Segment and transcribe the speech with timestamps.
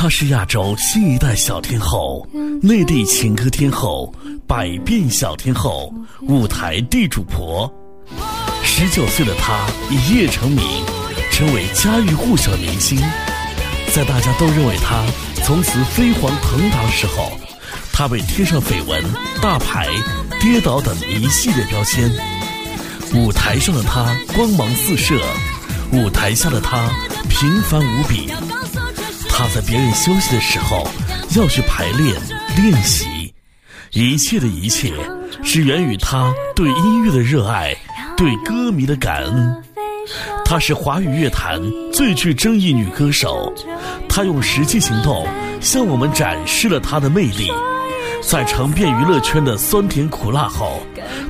[0.00, 2.24] 她是亚洲新一代小天后，
[2.62, 4.14] 内地情歌天后，
[4.46, 5.92] 百变小天后，
[6.28, 7.68] 舞台地主婆。
[8.62, 10.64] 十九岁的她一夜成名，
[11.32, 12.96] 成为家喻户晓的明星。
[13.92, 15.04] 在大家都认为她
[15.42, 17.32] 从此飞黄腾达的时候，
[17.92, 19.02] 她被贴上绯闻、
[19.42, 19.88] 大牌、
[20.40, 22.08] 跌倒等一系列标签。
[23.14, 25.20] 舞台上的她光芒四射，
[25.90, 26.88] 舞台下的她
[27.28, 28.30] 平凡无比。
[29.54, 30.86] 在别人休息的时候
[31.36, 32.14] 要去排练
[32.56, 33.32] 练习，
[33.92, 34.92] 一切的一切
[35.42, 37.74] 是源于他对音乐的热爱，
[38.16, 39.62] 对歌迷的感恩。
[40.44, 41.60] 她是华语乐坛
[41.92, 43.52] 最具争议女歌手，
[44.08, 45.26] 她用实际行动
[45.60, 47.50] 向我们展示了她的魅力。
[48.22, 50.82] 在尝遍娱乐圈的酸甜苦辣后，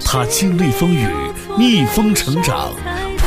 [0.04, 1.08] 她经历风雨，
[1.56, 2.72] 逆风成长，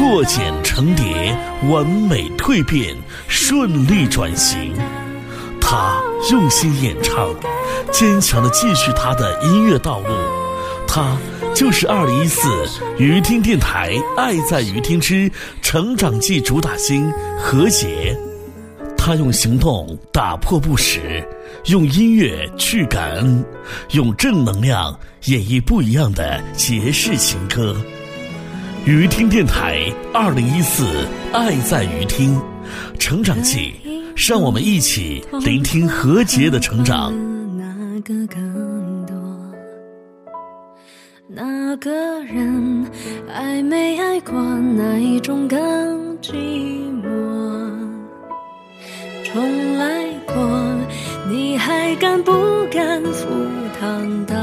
[0.01, 1.37] 破茧成蝶，
[1.69, 2.97] 完美蜕变，
[3.27, 4.73] 顺利转型。
[5.61, 6.01] 他
[6.31, 7.29] 用心演唱，
[7.91, 10.08] 坚强地继续他的音乐道路。
[10.88, 11.16] 他
[11.53, 12.49] 就是二零一四
[12.97, 17.08] 于听电台《爱在于听之成长记》主打星
[17.39, 18.17] 何洁。
[18.97, 21.23] 他用行动打破不实，
[21.65, 23.45] 用音乐去感恩，
[23.91, 27.75] 用正能量演绎不一样的节式情歌。
[28.83, 30.83] 于听电台二零一四
[31.31, 32.35] 《爱在于听》
[32.97, 33.75] 成长记，
[34.15, 37.13] 让我们一起聆听何洁的成长。
[37.55, 39.15] 那个更多？
[41.27, 41.91] 那个
[42.23, 42.83] 人
[43.31, 44.33] 爱没爱过？
[44.41, 45.59] 哪一种更
[46.17, 46.33] 寂
[47.03, 47.11] 寞？
[49.23, 50.35] 重来过，
[51.29, 52.31] 你还敢不
[52.71, 53.27] 敢赴
[53.79, 54.35] 汤蹈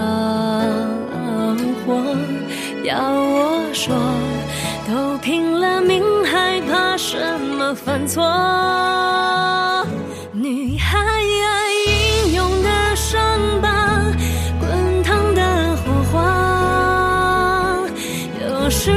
[1.85, 2.17] 火？
[2.85, 3.95] 要我说，
[4.89, 8.25] 都拼了命，还怕什么犯错？
[10.33, 10.99] 女孩
[12.25, 13.21] 英勇的伤
[13.61, 13.69] 疤，
[14.59, 16.17] 滚烫的火花，
[18.41, 18.91] 有时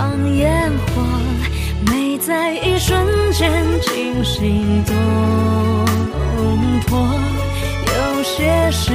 [0.00, 1.02] 像烟火，
[1.84, 3.52] 没在一瞬间
[3.82, 4.94] 惊心动
[6.86, 7.06] 魄。
[7.86, 8.92] 有些事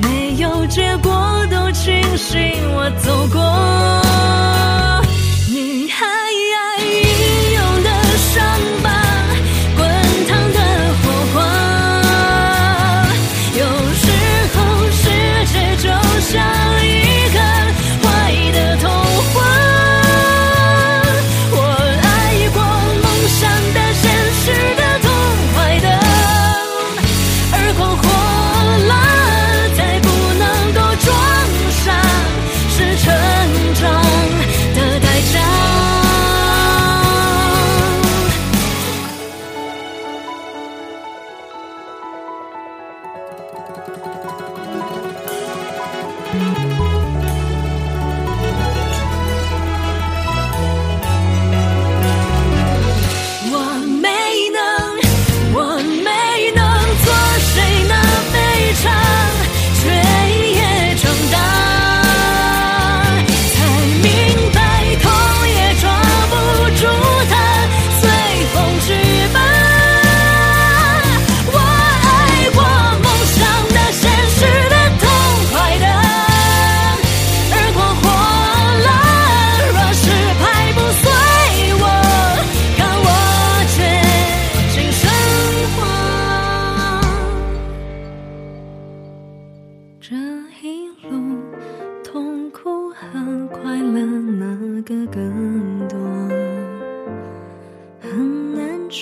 [0.00, 2.32] 没有结果，都庆幸
[2.74, 4.05] 我走过。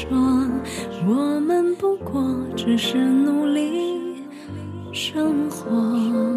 [0.09, 0.17] 说，
[1.07, 2.23] 我们不过
[2.57, 4.23] 只是努力
[4.93, 6.34] 生活。